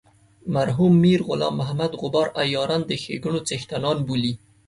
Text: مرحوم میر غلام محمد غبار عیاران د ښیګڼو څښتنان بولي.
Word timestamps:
مرحوم 0.55 0.93
میر 1.03 1.19
غلام 1.27 1.53
محمد 1.59 1.91
غبار 2.01 2.27
عیاران 2.41 2.81
د 2.85 2.91
ښیګڼو 3.01 3.39
څښتنان 3.47 3.97
بولي. 4.07 4.33